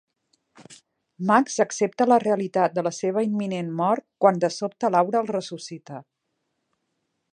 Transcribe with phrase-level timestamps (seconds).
[1.31, 6.01] Max accepta la realitat de la seva imminent mort quan de sobte Laura el ressuscita.